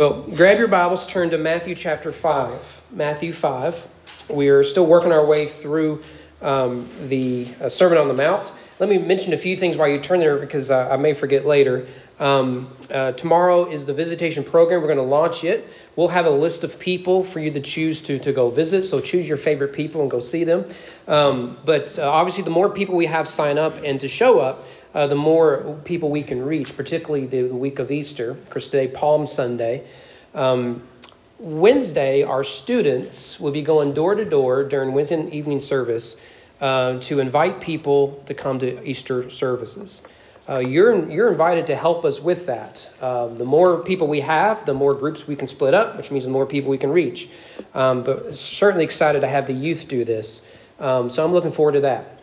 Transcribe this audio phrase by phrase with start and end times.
[0.00, 2.82] Well, grab your Bibles, turn to Matthew chapter 5.
[2.90, 3.86] Matthew 5.
[4.30, 6.00] We are still working our way through
[6.40, 8.50] um, the uh, Sermon on the Mount.
[8.78, 11.44] Let me mention a few things while you turn there because uh, I may forget
[11.44, 11.86] later.
[12.18, 14.80] Um, uh, tomorrow is the visitation program.
[14.80, 15.68] We're going to launch it.
[15.96, 18.84] We'll have a list of people for you to choose to, to go visit.
[18.84, 20.64] So choose your favorite people and go see them.
[21.08, 24.64] Um, but uh, obviously, the more people we have sign up and to show up,
[24.94, 28.30] uh, the more people we can reach, particularly the, the week of Easter.
[28.30, 29.86] Of course, today, Palm Sunday.
[30.34, 30.82] Um,
[31.38, 36.16] Wednesday, our students will be going door to door during Wednesday evening service
[36.60, 40.02] uh, to invite people to come to Easter services.
[40.48, 42.90] Uh, you're, you're invited to help us with that.
[43.00, 46.24] Uh, the more people we have, the more groups we can split up, which means
[46.24, 47.28] the more people we can reach.
[47.72, 50.42] Um, but certainly excited to have the youth do this.
[50.80, 52.19] Um, so I'm looking forward to that.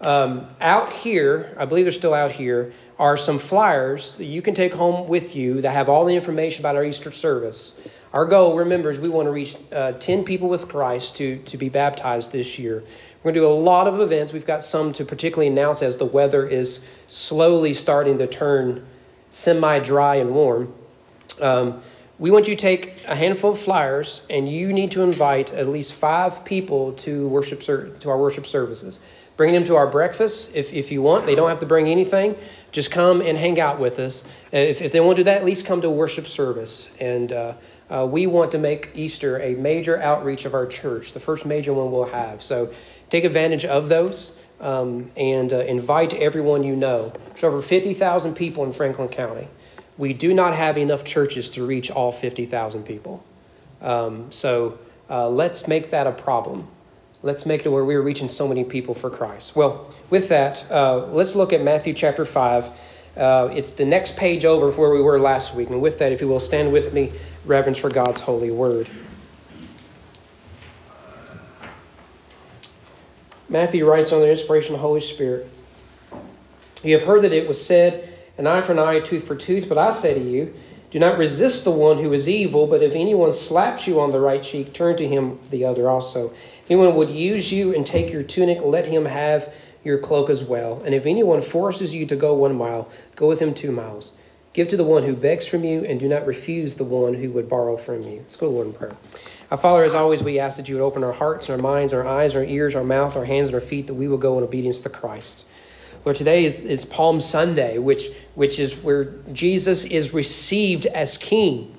[0.00, 4.54] Um, out here, I believe they're still out here, are some flyers that you can
[4.54, 7.80] take home with you that have all the information about our Easter service.
[8.12, 11.56] Our goal, remember, is we want to reach uh, 10 people with Christ to, to
[11.56, 12.82] be baptized this year.
[13.22, 14.32] We're going to do a lot of events.
[14.32, 18.86] We've got some to particularly announce as the weather is slowly starting to turn
[19.30, 20.72] semi dry and warm.
[21.40, 21.82] Um,
[22.18, 25.68] we want you to take a handful of flyers and you need to invite at
[25.68, 29.00] least five people to worship to our worship services
[29.36, 31.26] Bring them to our breakfast if, if you want.
[31.26, 32.36] They don't have to bring anything.
[32.72, 34.24] Just come and hang out with us.
[34.50, 36.88] If, if they want to do that, at least come to worship service.
[37.00, 37.54] And uh,
[37.90, 41.72] uh, we want to make Easter a major outreach of our church, the first major
[41.74, 42.42] one we'll have.
[42.42, 42.72] So
[43.10, 47.12] take advantage of those um, and uh, invite everyone you know.
[47.28, 49.48] There's over 50,000 people in Franklin County.
[49.98, 53.24] We do not have enough churches to reach all 50,000 people.
[53.82, 54.78] Um, so
[55.10, 56.68] uh, let's make that a problem
[57.22, 59.56] let's make it where we're reaching so many people for Christ.
[59.56, 62.70] Well, with that, uh, let's look at Matthew chapter 5.
[63.16, 65.70] Uh, it's the next page over where we were last week.
[65.70, 67.12] And with that, if you will, stand with me,
[67.44, 68.88] reverence for God's holy word.
[73.48, 75.48] Matthew writes on the inspiration of the Holy Spirit
[76.82, 79.36] You have heard that it was said, an eye for an eye, a tooth for
[79.36, 80.52] tooth, but I say to you,
[80.90, 84.20] do not resist the one who is evil, but if anyone slaps you on the
[84.20, 86.32] right cheek, turn to him the other also.
[86.66, 89.54] If anyone would use you and take your tunic, let him have
[89.84, 90.82] your cloak as well.
[90.84, 94.14] And if anyone forces you to go one mile, go with him two miles.
[94.52, 97.30] Give to the one who begs from you, and do not refuse the one who
[97.30, 98.16] would borrow from you.
[98.16, 98.96] Let's go to Lord in prayer.
[99.52, 102.04] Our Father, as always, we ask that you would open our hearts, our minds, our
[102.04, 104.42] eyes, our ears, our mouth, our hands, and our feet, that we will go in
[104.42, 105.44] obedience to Christ.
[106.04, 111.76] Lord, today is, is Palm Sunday, which, which is where Jesus is received as King.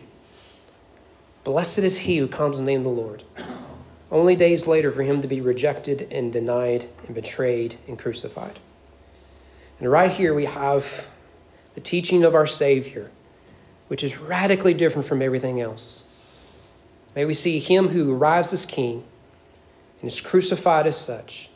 [1.43, 3.23] Blessed is he who comes in the name of the Lord.
[4.11, 8.59] Only days later for him to be rejected and denied and betrayed and crucified.
[9.79, 11.07] And right here we have
[11.75, 13.11] the teaching of our Savior,
[13.89, 16.05] which is radically different from everything else.
[17.15, 19.03] May we see him who arrives as king
[20.01, 21.49] and is crucified as such.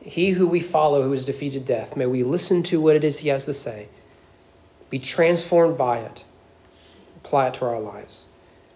[0.00, 3.18] He who we follow, who has defeated death, may we listen to what it is
[3.18, 3.88] he has to say,
[4.90, 6.24] be transformed by it,
[7.16, 8.26] apply it to our lives.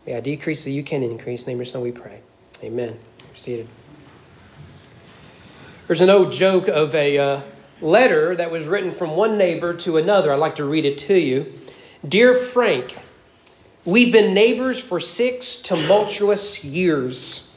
[0.07, 1.47] May I decrease so you can increase.
[1.47, 2.21] name your son, we pray.
[2.63, 2.97] Amen.
[3.19, 3.69] You're seated.
[5.89, 7.41] There's an old joke of a uh,
[7.81, 10.33] letter that was written from one neighbor to another.
[10.33, 11.53] I'd like to read it to you.
[12.07, 12.97] Dear Frank,
[13.85, 17.53] we've been neighbors for six tumultuous years.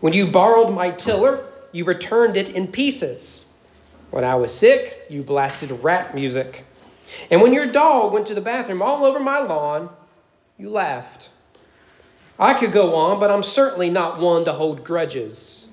[0.00, 3.46] When you borrowed my tiller, you returned it in pieces.
[4.12, 6.64] When I was sick, you blasted rap music.
[7.28, 9.90] And when your dog went to the bathroom all over my lawn,
[10.56, 11.30] you laughed.
[12.38, 15.68] I could go on, but I'm certainly not one to hold grudges.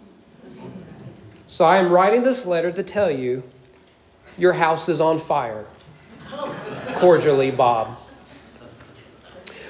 [1.47, 3.43] So I am writing this letter to tell you
[4.37, 5.65] your house is on fire.
[6.95, 7.97] Cordially, Bob.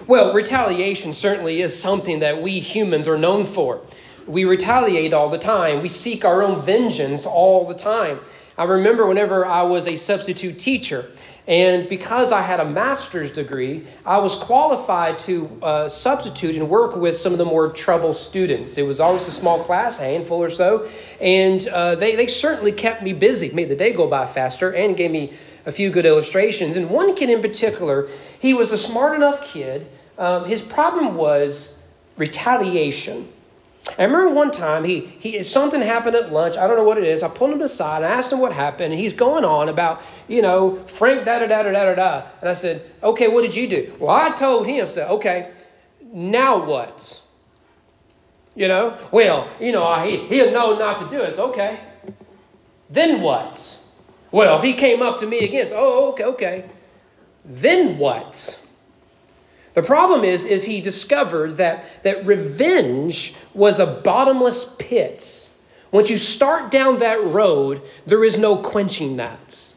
[0.05, 3.81] Well, retaliation certainly is something that we humans are known for.
[4.27, 8.19] We retaliate all the time, we seek our own vengeance all the time.
[8.57, 11.09] I remember whenever I was a substitute teacher,
[11.47, 16.95] and because I had a master's degree, I was qualified to uh, substitute and work
[16.95, 18.77] with some of the more troubled students.
[18.77, 20.87] It was always a small class, a handful or so,
[21.19, 24.95] and uh, they, they certainly kept me busy, made the day go by faster, and
[24.95, 25.33] gave me
[25.65, 26.75] a few good illustrations.
[26.75, 28.07] And one kid in particular,
[28.39, 29.87] he was a smart enough kid.
[30.17, 31.75] Um, his problem was
[32.17, 33.31] retaliation.
[33.97, 36.55] I remember one time he, he something happened at lunch.
[36.55, 37.23] I don't know what it is.
[37.23, 38.03] I pulled him aside.
[38.03, 38.93] I asked him what happened.
[38.93, 42.27] And he's going on about, you know, Frank da da da da da da.
[42.41, 43.93] And I said, okay, what did you do?
[43.99, 45.51] Well, I told him, said, okay,
[46.13, 47.21] now what?
[48.55, 51.35] You know, well, you know, he, he'll know not to do it.
[51.35, 51.79] So, okay.
[52.89, 53.79] Then what?
[54.31, 56.69] Well, if he came up to me again, oh, okay, okay.
[57.43, 58.60] Then what?
[59.73, 65.49] The problem is, is he discovered that, that revenge was a bottomless pit.
[65.91, 69.73] Once you start down that road, there is no quenching that.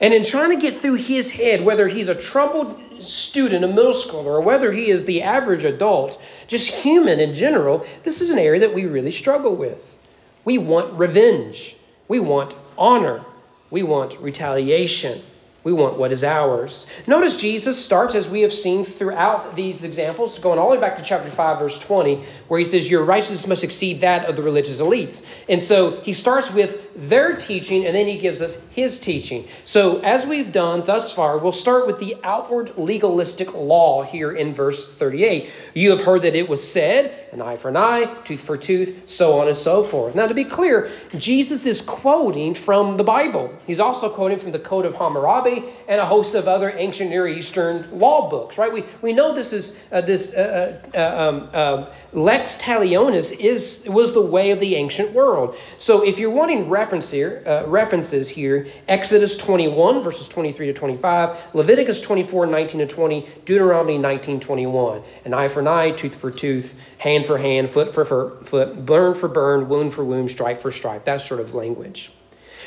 [0.00, 3.92] And in trying to get through his head, whether he's a troubled student, a middle
[3.92, 8.38] schooler, or whether he is the average adult, just human in general, this is an
[8.38, 9.96] area that we really struggle with.
[10.44, 11.76] We want revenge.
[12.08, 13.24] We want honor.
[13.70, 15.22] We want retaliation.
[15.62, 16.86] We want what is ours.
[17.06, 20.96] Notice Jesus starts, as we have seen throughout these examples, going all the way back
[20.96, 24.42] to chapter 5, verse 20, where he says, Your righteousness must exceed that of the
[24.42, 25.24] religious elites.
[25.48, 29.46] And so he starts with their teaching, and then he gives us his teaching.
[29.64, 34.54] So, as we've done thus far, we'll start with the outward legalistic law here in
[34.54, 35.50] verse 38.
[35.74, 39.08] You have heard that it was said, an eye for an eye, tooth for tooth,
[39.08, 40.14] so on and so forth.
[40.14, 43.54] Now, to be clear, Jesus is quoting from the Bible.
[43.66, 47.28] He's also quoting from the Code of Hammurabi and a host of other ancient Near
[47.28, 48.72] Eastern law books, right?
[48.72, 54.12] We, we know this is uh, this uh, uh, um, um lex talionis is was
[54.12, 55.56] the way of the ancient world.
[55.78, 61.54] So, if you're wanting reference here, uh, references here, Exodus 21 verses 23 to 25,
[61.54, 66.30] Leviticus 24 19 to 20, Deuteronomy 19 21, an eye for an eye, tooth for
[66.30, 68.04] tooth hand for hand, foot for
[68.44, 72.10] foot, burn for burn, wound for wound, stripe for stripe, that sort of language.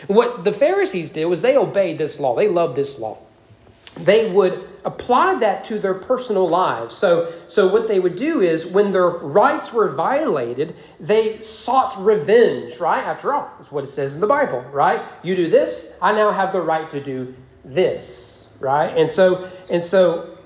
[0.06, 2.36] What the Pharisees did was they obeyed this law.
[2.36, 3.18] They loved this law.
[3.96, 6.96] They would apply that to their personal lives.
[6.96, 12.80] So, so what they would do is when their rights were violated, they sought revenge,
[12.80, 13.04] right?
[13.04, 15.02] After all, that's what it says in the Bible, right?
[15.24, 17.34] You do this, I now have the right to do
[17.64, 18.96] this, right?
[18.98, 20.38] And so, and so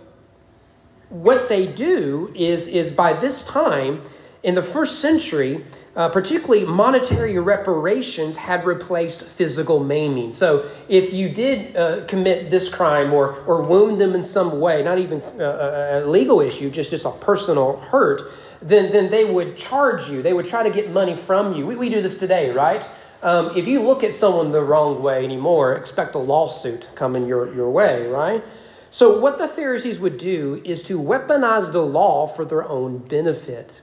[1.10, 4.02] what they do is, is by this time,
[4.44, 10.32] in the first century, uh, particularly monetary reparations had replaced physical maiming.
[10.32, 14.84] So if you did uh, commit this crime or, or wound them in some way,
[14.84, 18.32] not even a, uh, uh, a legal issue, just, just a personal hurt,
[18.62, 20.22] then, then they would charge you.
[20.22, 21.66] They would try to get money from you.
[21.66, 22.88] We, we do this today, right?
[23.24, 27.54] Um, if you look at someone the wrong way anymore, expect a lawsuit coming your,
[27.56, 28.44] your way, right?
[28.92, 33.82] So, what the Pharisees would do is to weaponize the law for their own benefit.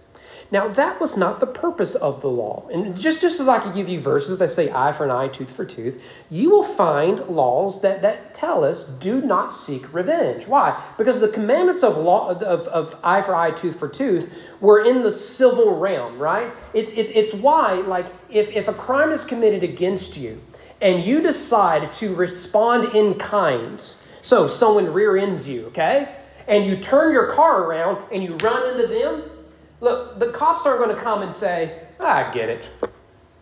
[0.55, 2.69] Now, that was not the purpose of the law.
[2.73, 5.27] And just, just as I could give you verses that say eye for an eye,
[5.27, 10.47] tooth for tooth, you will find laws that, that tell us do not seek revenge.
[10.47, 10.81] Why?
[10.97, 15.03] Because the commandments of, law, of, of eye for eye, tooth for tooth were in
[15.03, 16.53] the civil realm, right?
[16.73, 20.41] It's, it's, it's why, like, if, if a crime is committed against you
[20.81, 23.85] and you decide to respond in kind,
[24.23, 26.15] so someone rear ends you, okay?
[26.47, 29.31] And you turn your car around and you run into them.
[29.85, 32.71] Look, the cops aren't going to come and say, I get it.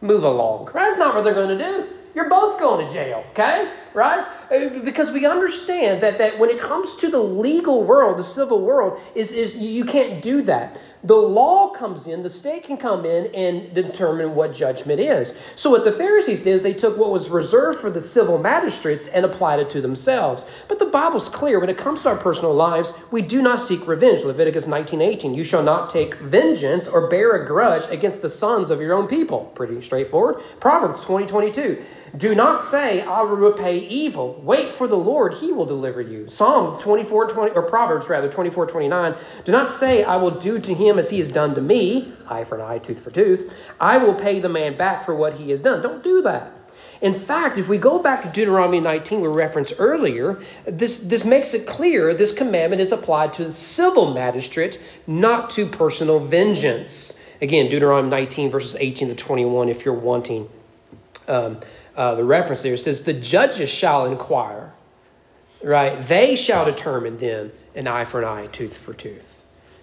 [0.00, 0.70] Move along.
[0.74, 1.88] That's not what they're going to do.
[2.16, 3.72] You're both going to jail, okay?
[3.94, 4.26] Right?
[4.50, 8.60] Uh, because we understand that, that when it comes to the legal world, the civil
[8.60, 13.04] world, is, is you can't do that the law comes in, the state can come
[13.04, 15.34] in and determine what judgment is.
[15.56, 19.08] So, what the Pharisees did is they took what was reserved for the civil magistrates
[19.08, 20.44] and applied it to themselves.
[20.68, 23.86] But the Bible's clear when it comes to our personal lives, we do not seek
[23.86, 24.22] revenge.
[24.22, 25.34] Leviticus 19 18.
[25.34, 29.08] You shall not take vengeance or bear a grudge against the sons of your own
[29.08, 29.50] people.
[29.54, 30.40] Pretty straightforward.
[30.60, 31.82] Proverbs 20 22.
[32.16, 34.38] Do not say, I will repay evil.
[34.42, 36.28] Wait for the Lord, he will deliver you.
[36.28, 39.14] Psalm 24 20, or Proverbs rather, 24 29.
[39.44, 42.12] Do not say, I will do to him him as he has done to me,
[42.28, 45.34] eye for an eye, tooth for tooth, I will pay the man back for what
[45.34, 45.82] he has done.
[45.82, 46.52] Don't do that.
[47.00, 51.52] In fact, if we go back to Deuteronomy 19, we referenced earlier, this, this makes
[51.52, 54.78] it clear this commandment is applied to the civil magistrate,
[55.08, 57.18] not to personal vengeance.
[57.40, 60.48] Again, Deuteronomy 19, verses 18 to 21, if you're wanting
[61.26, 61.58] um,
[61.96, 64.72] uh, the reference there, it says, The judges shall inquire,
[65.64, 66.06] right?
[66.06, 69.31] They shall determine then an eye for an eye, tooth for tooth.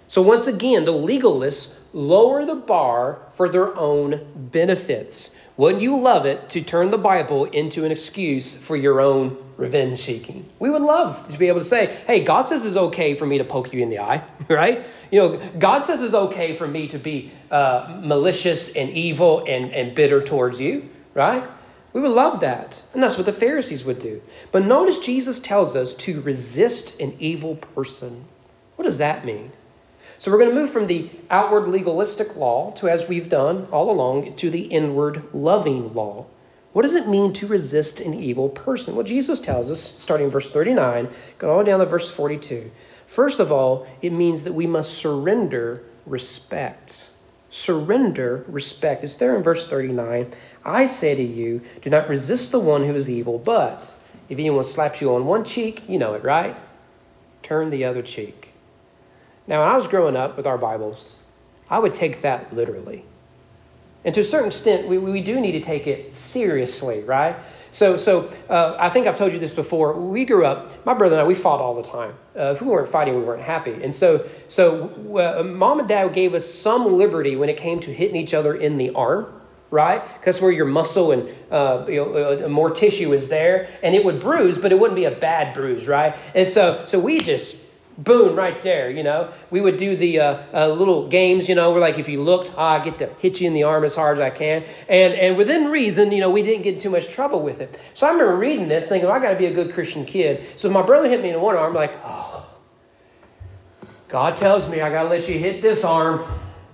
[0.09, 5.29] So, once again, the legalists lower the bar for their own benefits.
[5.55, 9.99] Wouldn't you love it to turn the Bible into an excuse for your own revenge
[9.99, 10.49] seeking?
[10.57, 13.37] We would love to be able to say, hey, God says it's okay for me
[13.37, 14.83] to poke you in the eye, right?
[15.11, 19.71] You know, God says it's okay for me to be uh, malicious and evil and,
[19.73, 21.47] and bitter towards you, right?
[21.93, 22.81] We would love that.
[22.95, 24.23] And that's what the Pharisees would do.
[24.51, 28.25] But notice Jesus tells us to resist an evil person.
[28.75, 29.51] What does that mean?
[30.19, 33.89] So we're going to move from the outward legalistic law to, as we've done all
[33.89, 36.25] along, to the inward loving law.
[36.73, 38.95] What does it mean to resist an evil person?
[38.95, 41.07] Well, Jesus tells us, starting in verse 39,
[41.37, 42.69] going all down to verse 42.
[43.07, 47.07] First of all, it means that we must surrender respect.
[47.49, 49.05] Surrender respect.
[49.05, 50.33] It's there in verse 39.
[50.65, 53.93] I say to you, do not resist the one who is evil, but
[54.27, 56.57] if anyone slaps you on one cheek, you know it, right?
[57.41, 58.48] Turn the other cheek.
[59.49, 61.15] Now, when I was growing up with our Bibles,
[61.71, 63.03] I would take that literally.
[64.05, 67.35] And to a certain extent, we, we do need to take it seriously, right?
[67.71, 69.93] So, so uh, I think I've told you this before.
[69.93, 72.13] We grew up, my brother and I, we fought all the time.
[72.37, 73.73] Uh, if we weren't fighting, we weren't happy.
[73.83, 77.91] And so, so uh, mom and dad gave us some liberty when it came to
[77.91, 79.33] hitting each other in the arm,
[79.71, 80.03] right?
[80.19, 84.05] Because where your muscle and uh, you know, uh, more tissue is there, and it
[84.05, 86.15] would bruise, but it wouldn't be a bad bruise, right?
[86.35, 87.57] And so, so we just
[88.03, 89.31] boom, right there, you know.
[89.51, 92.51] We would do the uh, uh, little games, you know, where like if you looked,
[92.55, 94.63] ah, I get to hit you in the arm as hard as I can.
[94.87, 97.79] And, and within reason, you know, we didn't get too much trouble with it.
[97.93, 100.45] So I remember reading this thinking, well, I got to be a good Christian kid.
[100.55, 102.47] So if my brother hit me in one arm, like, oh,
[104.07, 106.25] God tells me I got to let you hit this arm.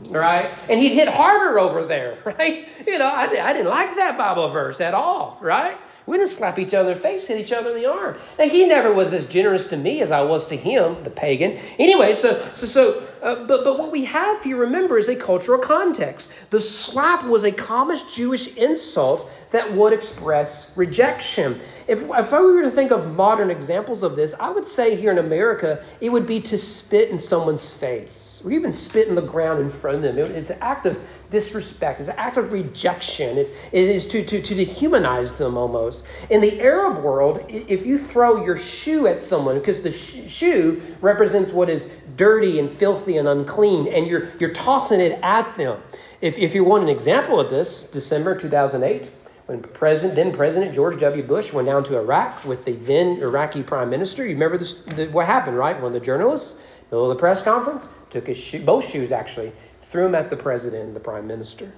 [0.01, 0.55] Right?
[0.69, 2.67] And he'd hit harder over there, right?
[2.85, 5.77] You know, I, I didn't like that Bible verse at all, right?
[6.07, 8.15] We didn't slap each other in the face, hit each other in the arm.
[8.37, 11.57] Now, he never was as generous to me as I was to him, the pagan.
[11.79, 15.59] Anyway, so, so, so uh, but, but what we have here, remember, is a cultural
[15.59, 16.29] context.
[16.49, 21.59] The slap was a common Jewish insult that would express rejection.
[21.87, 25.11] If, if I were to think of modern examples of this, I would say here
[25.11, 29.21] in America, it would be to spit in someone's face or even spit in the
[29.21, 30.17] ground in front of them.
[30.17, 33.37] It's an act of disrespect, it's an act of rejection.
[33.37, 36.05] It, it is to, to, to dehumanize them almost.
[36.29, 40.81] In the Arab world, if you throw your shoe at someone, because the sh- shoe
[41.01, 45.81] represents what is dirty and filthy and unclean, and you're, you're tossing it at them.
[46.21, 49.09] If, if you want an example of this, December 2008,
[49.45, 51.23] when President, then President George W.
[51.23, 54.25] Bush went down to Iraq with the then Iraqi Prime Minister.
[54.25, 55.75] You remember this, the, what happened, right?
[55.75, 56.55] One of the journalists,
[56.89, 60.83] middle of the press conference, took his both shoes actually, threw them at the president
[60.83, 61.73] and the prime minister.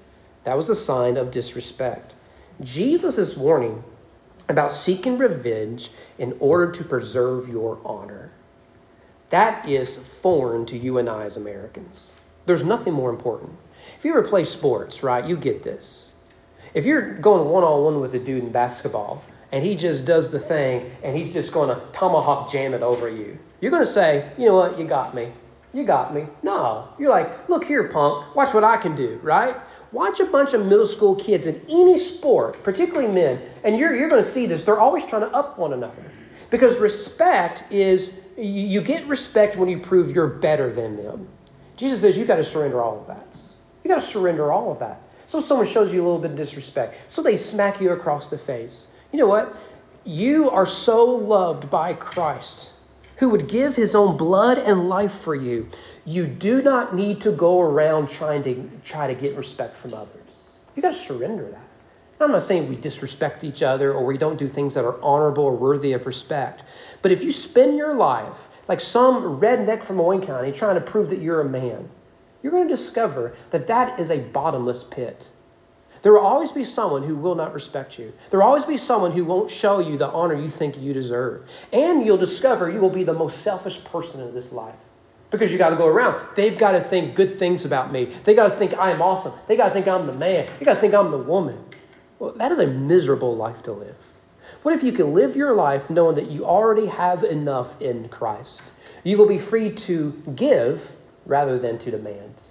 [0.46, 2.14] That was a sign of disrespect.
[2.62, 3.84] Jesus is warning
[4.48, 8.32] about seeking revenge in order to preserve your honor.
[9.30, 12.12] That is foreign to you and I as Americans.
[12.46, 13.58] There's nothing more important.
[13.98, 16.14] If you ever play sports, right, you get this.
[16.74, 20.32] If you're going one on one with a dude in basketball and he just does
[20.32, 23.92] the thing and he's just going to tomahawk jam it over you, you're going to
[23.92, 25.32] say, you know what, you got me.
[25.74, 26.26] You got me.
[26.44, 26.90] No.
[26.98, 29.56] You're like, look here, punk, watch what I can do, right?
[29.92, 34.10] Watch a bunch of middle school kids in any sport, particularly men, and you're, you're
[34.10, 34.64] going to see this.
[34.64, 36.12] They're always trying to up one another.
[36.50, 41.28] Because respect is, you get respect when you prove you're better than them.
[41.76, 43.38] Jesus says you got to surrender all of that.
[43.84, 45.02] You got to surrender all of that.
[45.26, 47.12] So someone shows you a little bit of disrespect.
[47.12, 48.88] So they smack you across the face.
[49.12, 49.56] You know what?
[50.04, 52.72] You are so loved by Christ
[53.18, 55.70] who would give his own blood and life for you,
[56.06, 60.50] you do not need to go around trying to try to get respect from others.
[60.76, 61.67] You got to surrender that.
[62.20, 65.44] I'm not saying we disrespect each other or we don't do things that are honorable
[65.44, 66.64] or worthy of respect.
[67.02, 71.10] But if you spend your life like some redneck from Owen County trying to prove
[71.10, 71.90] that you're a man,
[72.42, 75.30] you're going to discover that that is a bottomless pit.
[76.02, 78.14] There will always be someone who will not respect you.
[78.30, 81.48] There will always be someone who won't show you the honor you think you deserve.
[81.74, 84.76] And you'll discover you will be the most selfish person in this life.
[85.30, 86.26] Because you got to go around.
[86.36, 88.06] They've got to think good things about me.
[88.24, 89.34] They got to think I am awesome.
[89.48, 90.48] They got to think I'm the man.
[90.58, 91.62] They got to think I'm the woman.
[92.20, 93.96] Well, that is a miserable life to live.
[94.64, 98.62] What if you can live your life knowing that you already have enough in Christ?
[99.04, 100.94] You will be free to give
[101.26, 102.42] rather than to demand.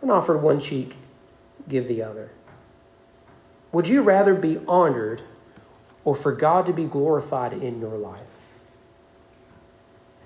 [0.00, 0.96] And offer one cheek
[1.68, 2.30] give the other?
[3.72, 5.22] Would you rather be honored
[6.04, 8.20] or for God to be glorified in your life?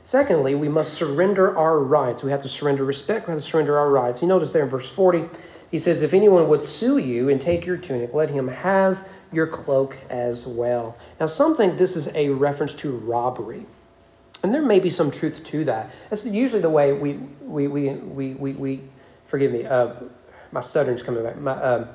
[0.02, 2.22] Secondly, we must surrender our rights.
[2.22, 3.26] We have to surrender respect.
[3.26, 4.22] We have to surrender our rights.
[4.22, 5.28] You notice there in verse 40,
[5.70, 9.46] he says, If anyone would sue you and take your tunic, let him have your
[9.46, 10.96] cloak as well.
[11.18, 13.66] Now, some think this is a reference to robbery.
[14.42, 15.90] And there may be some truth to that.
[16.08, 18.80] That's usually the way we, we, we, we, we, we
[19.24, 19.94] forgive me, uh,
[20.52, 21.36] my stuttering's coming back.
[21.38, 21.88] My, um,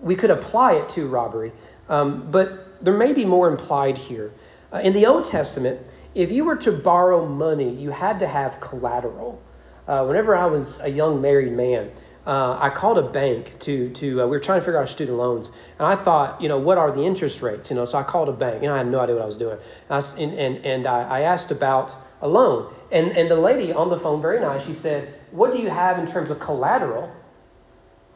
[0.00, 1.52] we could apply it to robbery,
[1.88, 4.32] um, but there may be more implied here.
[4.72, 5.80] Uh, in the Old Testament,
[6.14, 9.42] if you were to borrow money, you had to have collateral.
[9.88, 11.90] Uh, whenever I was a young married man,
[12.26, 15.18] uh, I called a bank to to uh, we were trying to figure out student
[15.18, 17.70] loans, and I thought, you know, what are the interest rates?
[17.70, 19.36] You know, so I called a bank, and I had no idea what I was
[19.36, 19.58] doing.
[19.90, 23.90] I, and and, and I, I asked about a loan, and and the lady on
[23.90, 27.12] the phone, very nice, she said, "What do you have in terms of collateral?"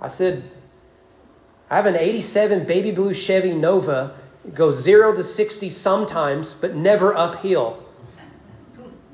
[0.00, 0.44] I said,
[1.70, 4.14] I have an 87 baby blue Chevy Nova.
[4.46, 7.82] It goes zero to 60 sometimes, but never uphill.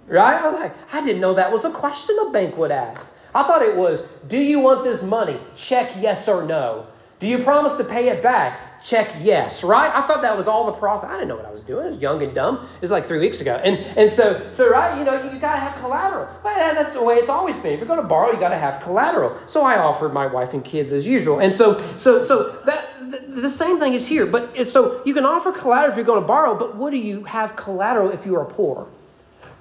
[0.06, 0.40] Right?
[0.40, 3.12] I, like, I didn't know that was a question a bank would ask.
[3.34, 5.40] I thought it was, do you want this money?
[5.54, 6.86] Check yes or no.
[7.20, 8.82] Do you promise to pay it back?
[8.82, 9.90] Check yes, right?
[9.94, 11.08] I thought that was all the process.
[11.08, 11.86] I didn't know what I was doing.
[11.86, 12.56] I was young and dumb.
[12.56, 13.58] It was like three weeks ago.
[13.64, 16.28] And, and so, so, right, you know, you, you got to have collateral.
[16.42, 17.72] Well, that's the way it's always been.
[17.72, 19.38] If you're going to borrow, you got to have collateral.
[19.46, 21.38] So I offered my wife and kids as usual.
[21.38, 24.26] And so, so, so that the, the same thing is here.
[24.26, 27.24] But so you can offer collateral if you're going to borrow, but what do you
[27.24, 28.86] have collateral if you are poor?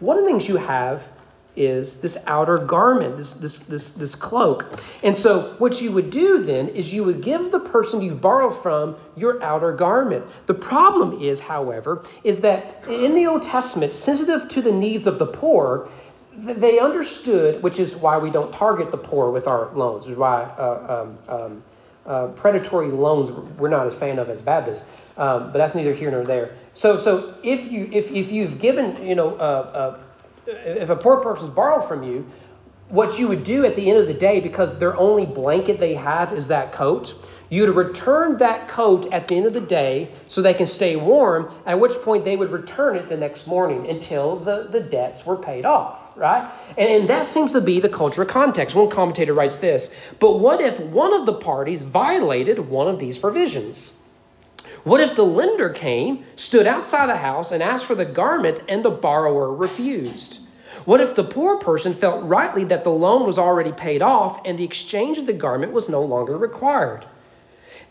[0.01, 1.10] One of the things you have
[1.55, 4.79] is this outer garment, this, this, this, this cloak.
[5.03, 8.55] And so, what you would do then is you would give the person you've borrowed
[8.55, 10.25] from your outer garment.
[10.48, 15.19] The problem is, however, is that in the Old Testament, sensitive to the needs of
[15.19, 15.89] the poor,
[16.36, 20.43] they understood, which is why we don't target the poor with our loans, is why
[20.43, 21.63] uh, um, um,
[22.05, 24.83] uh, predatory loans we're not as fan of as Baptists,
[25.17, 26.55] um, but that's neither here nor there.
[26.74, 30.00] So, so if you if, if you've given you know uh, uh
[30.47, 32.25] if a poor person's borrowed from you,
[32.89, 35.95] what you would do at the end of the day, because their only blanket they
[35.95, 37.15] have is that coat,
[37.50, 41.51] you'd return that coat at the end of the day so they can stay warm,
[41.65, 45.38] at which point they would return it the next morning until the, the debts were
[45.38, 46.47] paid off, right?
[46.77, 48.75] And that seems to be the cultural context.
[48.75, 53.17] One commentator writes this But what if one of the parties violated one of these
[53.17, 53.93] provisions?
[54.84, 58.84] What if the lender came, stood outside the house, and asked for the garment, and
[58.84, 60.40] the borrower refused?
[60.86, 64.58] What if the poor person felt rightly that the loan was already paid off and
[64.58, 67.06] the exchange of the garment was no longer required?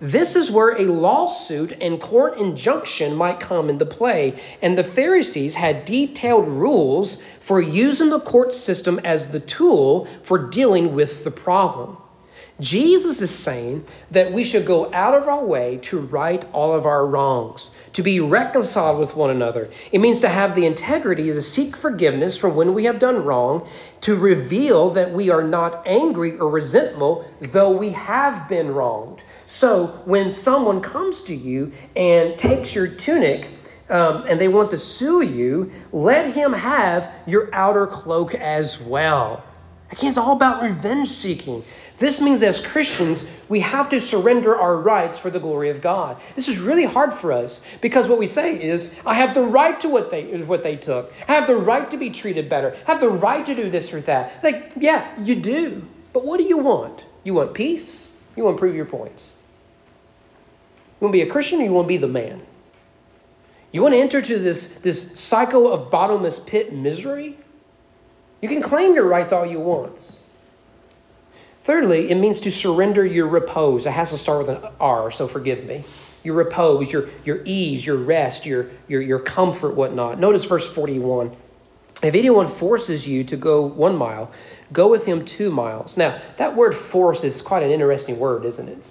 [0.01, 5.55] This is where a lawsuit and court injunction might come into play, and the Pharisees
[5.55, 11.31] had detailed rules for using the court system as the tool for dealing with the
[11.31, 11.97] problem.
[12.63, 16.87] Jesus is saying that we should go out of our way to right all of
[16.87, 19.69] our wrongs, to be reconciled with one another.
[19.91, 23.67] It means to have the integrity to seek forgiveness for when we have done wrong,
[24.03, 29.23] to reveal that we are not angry or resentful, though we have been wronged.
[29.45, 33.51] So when someone comes to you and takes your tunic,
[33.91, 39.45] um, and they want to sue you, let him have your outer cloak as well.
[39.91, 41.63] Again, it's all about revenge seeking.
[42.03, 46.21] This means as Christians, we have to surrender our rights for the glory of God.
[46.35, 49.79] This is really hard for us because what we say is, I have the right
[49.79, 51.13] to what they, what they took.
[51.29, 52.77] I have the right to be treated better.
[52.89, 54.43] I have the right to do this or that.
[54.43, 55.87] Like, yeah, you do.
[56.13, 57.05] But what do you want?
[57.23, 58.11] You want peace?
[58.35, 59.23] You want to prove your points?
[61.01, 62.43] You want to be a Christian or you want to be the man?
[63.71, 67.39] You want to enter to this, this cycle of bottomless pit misery?
[68.41, 70.19] You can claim your rights all you want.
[71.65, 73.87] Thirdly, it means to surrender your repose.
[73.87, 75.85] It has to start with an R, so forgive me.
[76.25, 80.19] Your repose, your, your ease, your rest, your, your, your comfort, whatnot.
[80.19, 81.37] Notice verse 41.
[82.03, 84.33] If anyone forces you to go one mile,
[84.73, 85.97] go with him two miles.
[85.97, 88.85] Now, that word force is quite an interesting word, isn't it?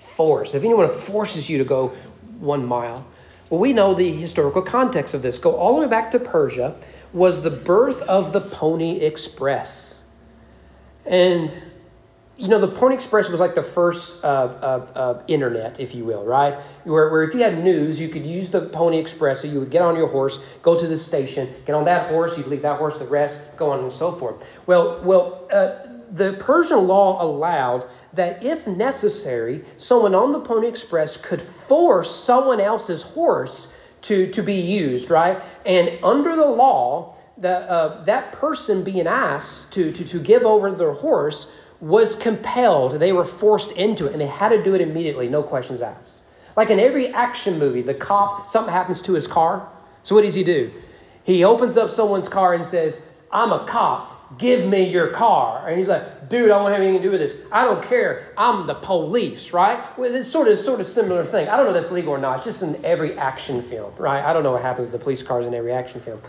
[0.00, 0.54] Force.
[0.54, 1.92] If anyone forces you to go
[2.40, 3.06] one mile.
[3.50, 5.38] Well, we know the historical context of this.
[5.38, 6.76] Go all the way back to Persia,
[7.12, 10.02] was the birth of the Pony Express.
[11.04, 11.69] And
[12.40, 16.06] you know, the Pony Express was like the first uh, uh, uh, internet, if you
[16.06, 16.54] will, right?
[16.84, 19.42] Where, where if you had news, you could use the Pony Express.
[19.42, 22.38] So you would get on your horse, go to the station, get on that horse,
[22.38, 24.42] you'd leave that horse to rest, go on and so forth.
[24.66, 31.18] Well, well, uh, the Persian law allowed that if necessary, someone on the Pony Express
[31.18, 33.68] could force someone else's horse
[34.02, 35.42] to, to be used, right?
[35.66, 40.70] And under the law, the, uh, that person being asked to, to, to give over
[40.72, 44.80] their horse was compelled, they were forced into it, and they had to do it
[44.80, 46.18] immediately, no questions asked.
[46.56, 49.68] Like in every action movie, the cop, something happens to his car.
[50.02, 50.72] So what does he do?
[51.24, 54.38] He opens up someone's car and says, I'm a cop.
[54.38, 55.68] Give me your car.
[55.68, 57.36] And he's like, dude, I don't have anything to do with this.
[57.50, 58.32] I don't care.
[58.36, 59.98] I'm the police, right?
[59.98, 61.48] Well, it's sort of sort of similar thing.
[61.48, 62.36] I don't know if that's legal or not.
[62.36, 64.24] It's just in every action film, right?
[64.24, 66.20] I don't know what happens to the police cars in every action film.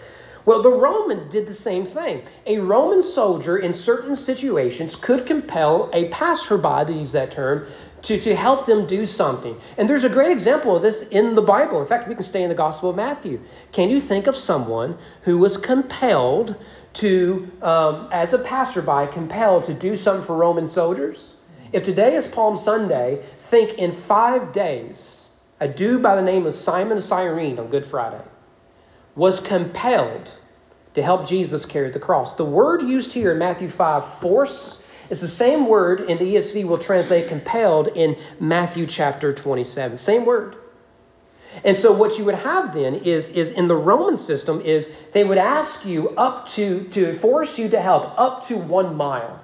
[0.44, 2.24] Well, the Romans did the same thing.
[2.48, 7.68] A Roman soldier in certain situations could compel a passerby, to use that term,
[8.04, 9.60] to, to help them do something.
[9.78, 11.80] And there's a great example of this in the Bible.
[11.80, 13.40] In fact, we can stay in the Gospel of Matthew.
[13.72, 16.56] Can you think of someone who was compelled
[16.94, 21.36] to, um, as a passerby, compelled to do something for Roman soldiers?
[21.72, 26.54] If today is Palm Sunday, think in five days, a dude by the name of
[26.56, 28.24] Simon of Cyrene on Good Friday
[29.16, 30.38] was compelled
[30.94, 32.34] to help Jesus carry the cross.
[32.34, 36.66] The word used here in Matthew 5, force, is the same word in the ESV
[36.66, 39.98] will translate compelled in Matthew chapter 27.
[39.98, 40.56] Same word.
[41.66, 45.26] And so what you would have then is, is in the Roman system is they
[45.26, 49.42] would ask you up to, to force you to help up to one mile.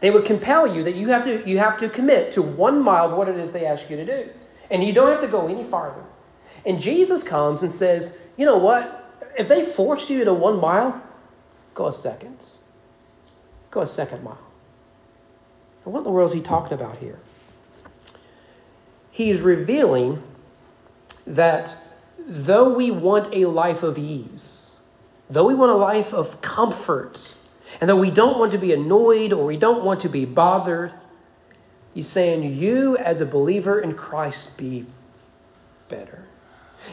[0.00, 3.16] They would compel you that you have to, you have to commit to one mile
[3.16, 4.28] what it is they ask you to do.
[4.70, 6.04] And you don't have to go any farther.
[6.66, 9.05] And Jesus comes and says, you know what?
[9.36, 11.02] If they force you to one mile,
[11.74, 12.44] go a second.
[13.70, 14.38] Go a second mile.
[15.84, 17.18] And what in the world is he talking about here?
[19.10, 20.22] He is revealing
[21.26, 21.76] that
[22.18, 24.72] though we want a life of ease,
[25.30, 27.34] though we want a life of comfort,
[27.80, 30.92] and though we don't want to be annoyed or we don't want to be bothered,
[31.94, 34.86] he's saying, You as a believer in Christ be
[35.88, 36.25] better.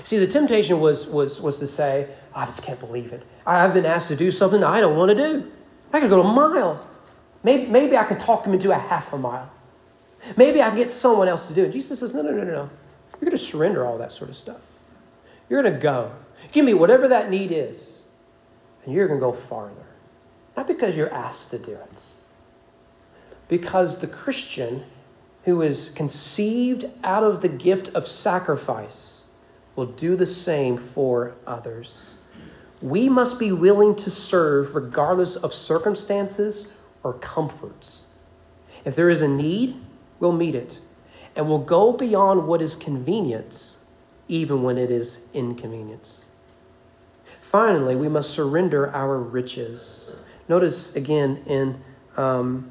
[0.01, 3.23] See, the temptation was, was, was to say, I just can't believe it.
[3.45, 5.51] I've been asked to do something I don't want to do.
[5.91, 6.87] I can go a mile.
[7.43, 9.51] Maybe, maybe I can talk him into a half a mile.
[10.37, 11.71] Maybe I get someone else to do it.
[11.71, 12.69] Jesus says, No, No, no, no, no.
[13.13, 14.79] You're going to surrender all that sort of stuff.
[15.49, 16.11] You're going to go.
[16.51, 18.05] Give me whatever that need is,
[18.83, 19.85] and you're going to go farther.
[20.57, 22.03] Not because you're asked to do it,
[23.47, 24.83] because the Christian
[25.43, 29.22] who is conceived out of the gift of sacrifice
[29.75, 32.15] will do the same for others.
[32.81, 36.67] We must be willing to serve regardless of circumstances
[37.01, 38.01] or comforts.
[38.85, 39.75] If there is a need,
[40.19, 40.79] we'll meet it,
[41.35, 43.77] and we'll go beyond what is convenience,
[44.27, 46.25] even when it is inconvenience.
[47.39, 50.15] Finally, we must surrender our riches.
[50.49, 51.81] Notice again in
[52.17, 52.69] um,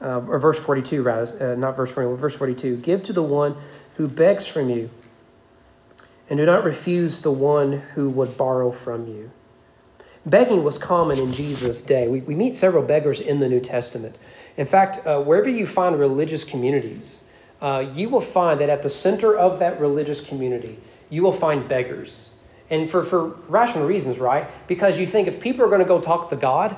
[0.00, 2.76] uh, or verse 42, rather, uh, not verse 41, verse 42.
[2.78, 3.56] Give to the one
[3.96, 4.90] who begs from you,
[6.28, 9.30] and do not refuse the one who would borrow from you.
[10.26, 12.08] Begging was common in Jesus' day.
[12.08, 14.16] We, we meet several beggars in the New Testament.
[14.56, 17.24] In fact, uh, wherever you find religious communities,
[17.60, 20.78] uh, you will find that at the center of that religious community,
[21.10, 22.30] you will find beggars.
[22.70, 24.50] And for, for rational reasons, right?
[24.66, 26.74] Because you think if people are going to go talk to God,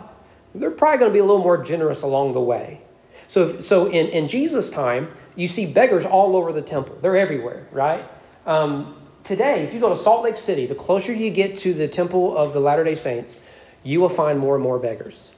[0.55, 2.81] they're probably going to be a little more generous along the way.
[3.29, 6.99] So, if, so in, in Jesus' time, you see beggars all over the temple.
[7.01, 8.09] They're everywhere, right?
[8.45, 11.89] Um, today, if you go to Salt Lake City, the closer you get to the
[11.89, 13.41] temple of the Latter day Saints,
[13.83, 15.31] you will find more and more beggars.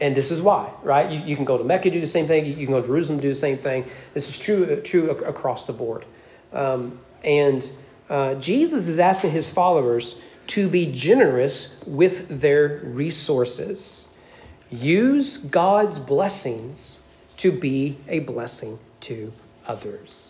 [0.00, 1.10] And this is why, right?
[1.10, 2.46] You, you can go to Mecca, do the same thing.
[2.46, 3.84] You can go to Jerusalem, do the same thing.
[4.14, 6.04] This is true, true across the board.
[6.52, 7.68] Um, and
[8.08, 10.16] uh, Jesus is asking his followers
[10.48, 14.08] to be generous with their resources.
[14.70, 17.02] Use God's blessings
[17.38, 19.32] to be a blessing to
[19.66, 20.27] others.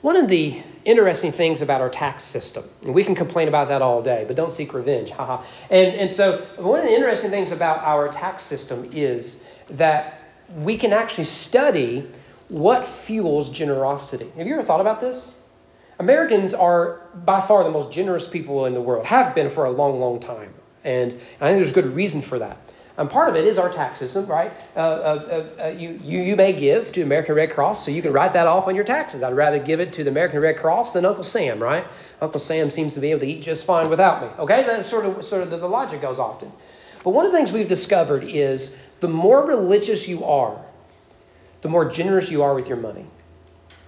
[0.00, 3.82] One of the interesting things about our tax system, and we can complain about that
[3.82, 5.42] all day, but don't seek revenge, haha.
[5.70, 10.22] and, and so, one of the interesting things about our tax system is that
[10.56, 12.08] we can actually study
[12.48, 14.30] what fuels generosity.
[14.36, 15.34] Have you ever thought about this?
[15.98, 19.70] Americans are by far the most generous people in the world, have been for a
[19.70, 20.54] long, long time.
[20.84, 22.56] And I think there's good reason for that.
[22.98, 24.52] And part of it is our tax system, right?
[24.74, 28.12] Uh, uh, uh, you, you, you may give to American Red Cross, so you can
[28.12, 29.22] write that off on your taxes.
[29.22, 31.86] I'd rather give it to the American Red Cross than Uncle Sam, right?
[32.20, 34.28] Uncle Sam seems to be able to eat just fine without me.
[34.40, 36.50] Okay, that's sort of sort of the, the logic goes often.
[37.04, 40.60] But one of the things we've discovered is the more religious you are,
[41.60, 43.06] the more generous you are with your money.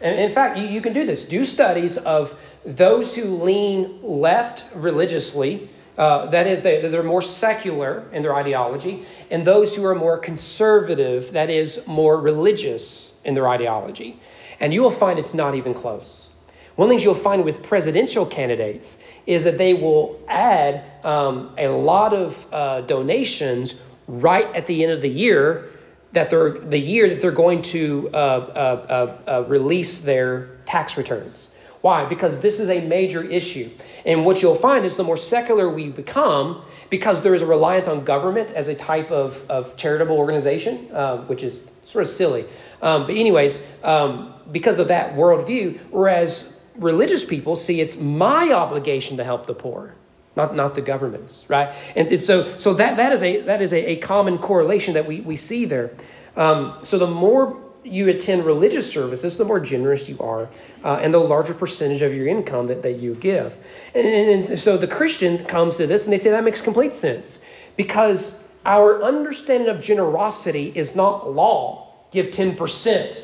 [0.01, 1.25] And in fact, you, you can do this.
[1.25, 5.69] Do studies of those who lean left religiously,
[6.01, 10.17] uh, that is, they, they're more secular in their ideology, and those who are more
[10.17, 14.19] conservative, that is, more religious in their ideology.
[14.61, 16.29] And you will find it's not even close.
[16.77, 21.55] One of the things you'll find with presidential candidates is that they will add um,
[21.59, 23.75] a lot of uh, donations
[24.09, 25.69] right at the end of the year
[26.13, 30.97] that they're the year that they're going to uh, uh, uh, uh, release their tax
[30.97, 31.51] returns.
[31.81, 32.05] Why?
[32.05, 33.71] Because this is a major issue.
[34.05, 37.89] And what you'll find is the more secular we become, because there is a reliance
[37.89, 42.45] on government as a type of, of charitable organization, uh, which is sort of silly.
[42.83, 49.17] Um, but, anyways, um, because of that worldview, whereas religious people see it's my obligation
[49.17, 49.95] to help the poor
[50.37, 51.75] not, not the government's, right?
[51.97, 55.07] And, and so, so that, that is, a, that is a, a common correlation that
[55.07, 55.91] we, we see there.
[56.37, 60.49] Um, so the more you attend religious services, the more generous you are,
[60.85, 63.57] uh, and the larger percentage of your income that, that you give.
[63.95, 64.07] And,
[64.47, 67.39] and so the Christian comes to this and they say that makes complete sense
[67.77, 73.23] because our understanding of generosity is not law, give 10%.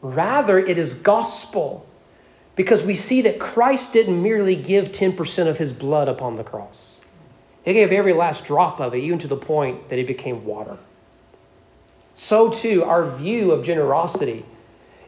[0.00, 1.86] Rather, it is gospel
[2.54, 7.00] because we see that Christ didn't merely give 10% of his blood upon the cross,
[7.64, 10.78] he gave every last drop of it, even to the point that it became water.
[12.16, 14.44] So, too, our view of generosity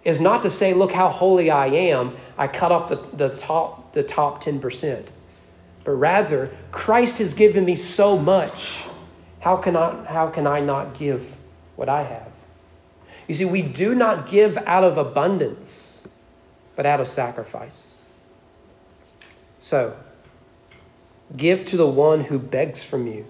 [0.05, 3.93] is not to say, look how holy I am, I cut up the, the, top,
[3.93, 5.07] the top 10%.
[5.85, 8.85] But rather, Christ has given me so much.
[9.41, 11.37] How can I, how can I not give
[11.79, 12.33] what I have.
[13.29, 16.03] You see, we do not give out of abundance,
[16.75, 18.01] but out of sacrifice.
[19.61, 19.97] So,
[21.37, 23.27] give to the one who begs from you.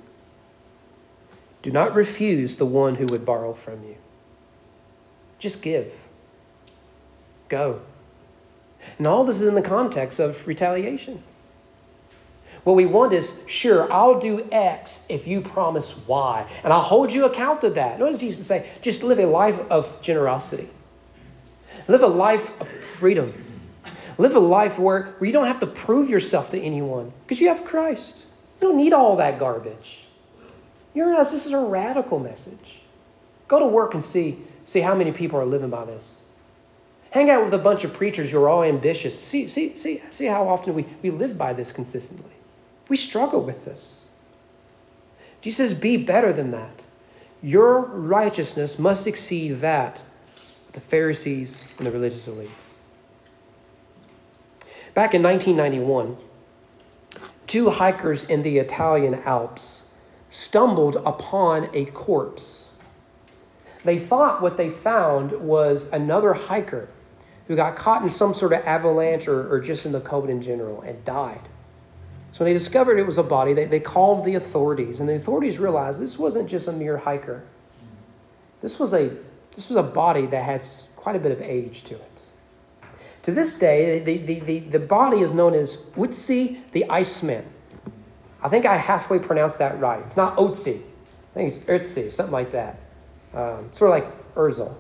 [1.63, 3.97] Do not refuse the one who would borrow from you.
[5.39, 5.93] Just give.
[7.49, 7.81] Go.
[8.97, 11.23] And all this is in the context of retaliation.
[12.65, 17.13] What we want is, sure, I'll do X if you promise Y, and I'll hold
[17.13, 17.99] you account to that.
[17.99, 18.69] What does Jesus say?
[18.83, 20.69] Just live a life of generosity.
[21.87, 23.33] Live a life of freedom.
[24.19, 27.49] Live a life where, where you don't have to prove yourself to anyone because you
[27.49, 28.17] have Christ.
[28.61, 30.08] You don't need all that garbage.
[30.99, 32.81] You realize this is a radical message.
[33.47, 36.23] Go to work and see, see how many people are living by this.
[37.13, 39.17] Hang out with a bunch of preachers who are all ambitious.
[39.17, 42.33] See, see, see, see how often we, we live by this consistently.
[42.89, 44.01] We struggle with this.
[45.41, 46.81] Jesus says, Be better than that.
[47.45, 50.03] Your righteousness must exceed that
[50.67, 52.75] of the Pharisees and the religious elites.
[54.95, 56.17] Back in 1991,
[57.47, 59.85] two hikers in the Italian Alps
[60.31, 62.69] stumbled upon a corpse.
[63.85, 66.89] They thought what they found was another hiker
[67.47, 70.43] who got caught in some sort of avalanche or, or just in the cold in
[70.43, 71.49] general and died.
[72.33, 75.15] So when they discovered it was a body, they, they called the authorities, and the
[75.15, 77.43] authorities realized this wasn't just a mere hiker.
[78.61, 79.11] This was a,
[79.57, 80.65] this was a body that had
[80.95, 82.11] quite a bit of age to it.
[83.23, 87.45] To this day, the, the, the, the body is known as Ötzi the Iceman.
[88.43, 90.01] I think I halfway pronounced that right.
[90.01, 90.81] It's not Otzi.
[90.81, 92.81] I think it's Ertzi, something like that.
[93.35, 94.75] Um, sort of like Urzel.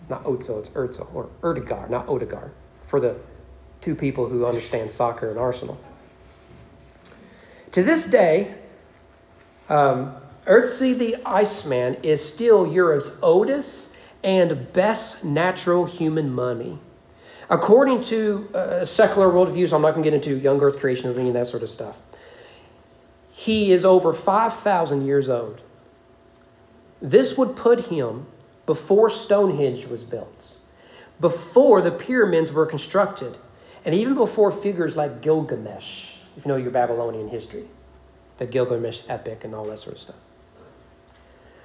[0.00, 2.50] It's not Otzo, it's Erzel, or Erdegar, not Odegar,
[2.86, 3.16] for the
[3.80, 5.78] two people who understand soccer and Arsenal.
[7.72, 8.54] To this day,
[9.68, 10.14] um,
[10.46, 16.78] Ötzi the Iceman is still Europe's oldest and best natural human mummy.
[17.50, 21.18] According to uh, secular worldviews, I'm not going to get into young earth creation or
[21.18, 21.98] any of that sort of stuff.
[23.42, 25.60] He is over 5,000 years old.
[27.00, 28.26] This would put him
[28.66, 30.54] before Stonehenge was built,
[31.20, 33.36] before the pyramids were constructed,
[33.84, 37.64] and even before figures like Gilgamesh if you know your Babylonian history,
[38.38, 40.16] the Gilgamesh epic and all that sort of stuff.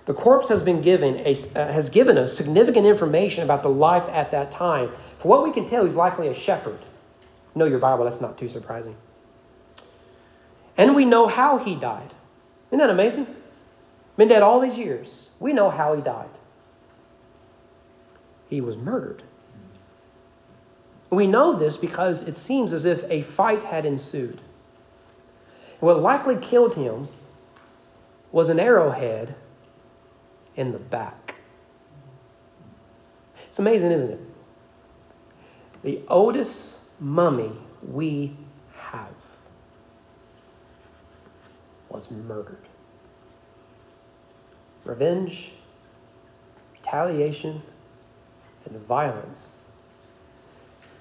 [0.05, 4.09] The corpse has been given a, uh, has given us significant information about the life
[4.09, 4.91] at that time.
[5.19, 6.79] For what we can tell, he's likely a shepherd.
[7.53, 8.95] Know your Bible, that's not too surprising.
[10.77, 12.13] And we know how he died.
[12.69, 13.27] Isn't that amazing?
[14.15, 15.29] Been dead all these years.
[15.39, 16.29] We know how he died.
[18.47, 19.23] He was murdered.
[21.09, 24.41] We know this because it seems as if a fight had ensued.
[25.79, 27.07] What likely killed him
[28.31, 29.35] was an arrowhead
[30.55, 31.35] in the back.
[33.47, 34.19] It's amazing, isn't it?
[35.83, 38.35] The oldest mummy we
[38.75, 39.13] have
[41.97, 42.67] was murdered.
[44.85, 45.53] Revenge,
[46.75, 47.63] retaliation,
[48.65, 49.65] and violence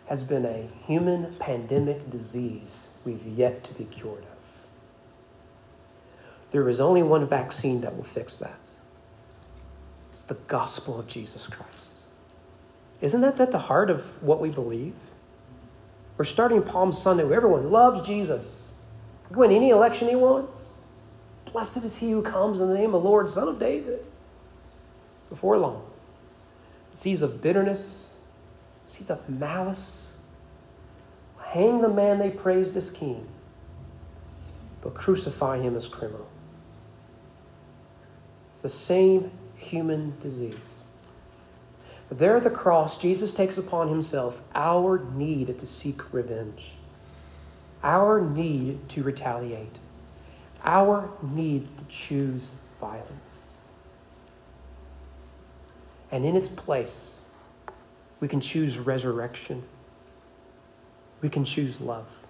[0.06, 4.38] has been a human pandemic disease we've yet to be cured of.
[6.50, 8.78] There is only one vaccine that will fix that.
[10.09, 11.92] It's the gospel of Jesus Christ.
[13.02, 14.94] Isn't that at the heart of what we believe?
[16.16, 18.72] We're starting Palm Sunday where everyone loves Jesus.
[19.24, 20.76] He can win any election he wants.
[21.57, 24.05] Blessed is he who comes in the name of the Lord, Son of David.
[25.31, 25.87] Before long,
[26.90, 28.12] seeds of bitterness,
[28.85, 30.12] seeds of malice,
[31.42, 33.27] hang the man they praised as king.
[34.83, 36.29] They'll crucify him as criminal.
[38.51, 40.85] It's the same human disease.
[42.11, 46.75] But there at the cross, Jesus takes upon himself our need to seek revenge,
[47.83, 49.79] our need to retaliate,
[50.64, 53.69] our need to choose violence.
[56.11, 57.23] And in its place,
[58.21, 59.64] we can choose resurrection,
[61.21, 62.27] we can choose love.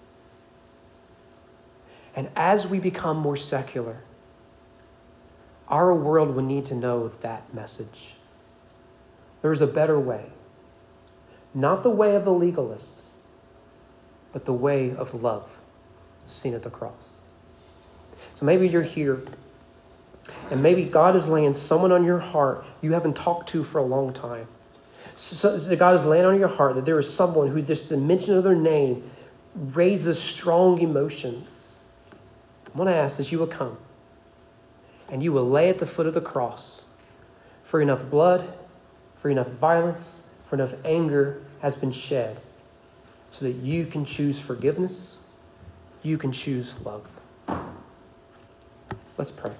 [2.14, 4.02] And as we become more secular,
[5.68, 8.14] our world would need to know that message.
[9.42, 10.30] There is a better way.
[11.52, 13.14] Not the way of the legalists,
[14.32, 15.60] but the way of love
[16.24, 17.20] seen at the cross.
[18.36, 19.22] So maybe you're here,
[20.50, 23.82] and maybe God is laying someone on your heart you haven't talked to for a
[23.82, 24.46] long time.
[25.14, 27.96] So, so God is laying on your heart that there is someone who just the
[27.96, 29.10] mention of their name
[29.54, 31.78] raises strong emotions.
[32.66, 33.78] I want to ask that you will come
[35.08, 36.84] and you will lay at the foot of the cross
[37.62, 38.52] for enough blood,
[39.14, 42.38] for enough violence, for enough anger has been shed
[43.30, 45.20] so that you can choose forgiveness,
[46.02, 47.06] you can choose love.
[49.18, 49.52] Let's pray.